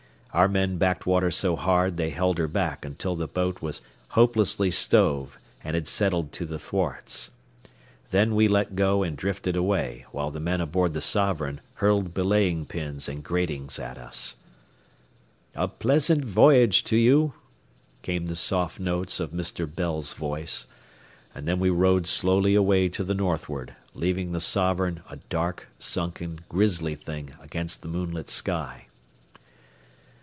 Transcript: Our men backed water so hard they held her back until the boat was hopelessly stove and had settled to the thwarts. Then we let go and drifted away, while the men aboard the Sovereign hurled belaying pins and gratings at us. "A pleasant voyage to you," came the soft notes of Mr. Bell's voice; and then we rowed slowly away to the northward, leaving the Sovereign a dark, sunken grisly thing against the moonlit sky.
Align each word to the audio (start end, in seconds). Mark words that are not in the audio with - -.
Our 0.33 0.47
men 0.47 0.77
backed 0.77 1.05
water 1.05 1.29
so 1.29 1.57
hard 1.57 1.97
they 1.97 2.09
held 2.11 2.37
her 2.37 2.47
back 2.47 2.85
until 2.85 3.17
the 3.17 3.27
boat 3.27 3.61
was 3.61 3.81
hopelessly 4.11 4.71
stove 4.71 5.37
and 5.61 5.75
had 5.75 5.89
settled 5.89 6.31
to 6.31 6.45
the 6.45 6.57
thwarts. 6.57 7.31
Then 8.11 8.33
we 8.33 8.47
let 8.47 8.73
go 8.77 9.03
and 9.03 9.17
drifted 9.17 9.57
away, 9.57 10.05
while 10.13 10.31
the 10.31 10.39
men 10.39 10.61
aboard 10.61 10.93
the 10.93 11.01
Sovereign 11.01 11.59
hurled 11.75 12.13
belaying 12.13 12.65
pins 12.65 13.09
and 13.09 13.21
gratings 13.21 13.77
at 13.77 13.97
us. 13.97 14.37
"A 15.53 15.67
pleasant 15.67 16.23
voyage 16.23 16.85
to 16.85 16.95
you," 16.95 17.33
came 18.01 18.27
the 18.27 18.37
soft 18.37 18.79
notes 18.79 19.19
of 19.19 19.31
Mr. 19.31 19.69
Bell's 19.69 20.13
voice; 20.13 20.65
and 21.35 21.45
then 21.45 21.59
we 21.59 21.69
rowed 21.69 22.07
slowly 22.07 22.55
away 22.55 22.87
to 22.87 23.03
the 23.03 23.13
northward, 23.13 23.75
leaving 23.93 24.31
the 24.31 24.39
Sovereign 24.39 25.01
a 25.09 25.17
dark, 25.27 25.67
sunken 25.77 26.39
grisly 26.47 26.95
thing 26.95 27.33
against 27.41 27.81
the 27.81 27.89
moonlit 27.89 28.29
sky. 28.29 28.87